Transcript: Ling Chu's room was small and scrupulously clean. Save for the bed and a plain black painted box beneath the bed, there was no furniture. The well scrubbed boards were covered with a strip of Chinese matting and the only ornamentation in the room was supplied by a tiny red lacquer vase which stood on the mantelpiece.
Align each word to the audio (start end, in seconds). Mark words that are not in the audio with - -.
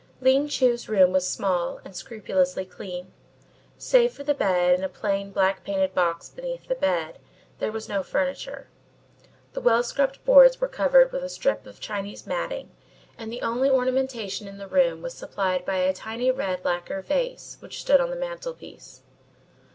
Ling 0.19 0.47
Chu's 0.47 0.89
room 0.89 1.11
was 1.11 1.29
small 1.29 1.79
and 1.85 1.95
scrupulously 1.95 2.65
clean. 2.65 3.13
Save 3.77 4.13
for 4.13 4.23
the 4.23 4.33
bed 4.33 4.73
and 4.73 4.83
a 4.83 4.89
plain 4.89 5.29
black 5.29 5.63
painted 5.63 5.93
box 5.93 6.27
beneath 6.27 6.67
the 6.67 6.73
bed, 6.73 7.19
there 7.59 7.71
was 7.71 7.87
no 7.87 8.01
furniture. 8.01 8.67
The 9.53 9.61
well 9.61 9.83
scrubbed 9.83 10.25
boards 10.25 10.59
were 10.59 10.67
covered 10.67 11.11
with 11.11 11.23
a 11.23 11.29
strip 11.29 11.67
of 11.67 11.79
Chinese 11.79 12.25
matting 12.25 12.71
and 13.15 13.31
the 13.31 13.43
only 13.43 13.69
ornamentation 13.69 14.47
in 14.47 14.57
the 14.57 14.65
room 14.65 15.03
was 15.03 15.13
supplied 15.13 15.65
by 15.65 15.77
a 15.77 15.93
tiny 15.93 16.31
red 16.31 16.65
lacquer 16.65 17.03
vase 17.03 17.57
which 17.59 17.79
stood 17.79 18.01
on 18.01 18.09
the 18.09 18.15
mantelpiece. 18.15 19.03